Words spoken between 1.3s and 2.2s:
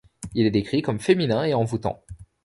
et envoutant.